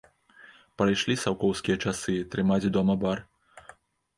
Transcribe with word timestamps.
Прайшлі 0.81 1.15
саўкоўскія 1.23 1.77
часы 1.83 2.17
трымаць 2.33 2.71
дома 2.79 2.93
бар! 3.05 3.17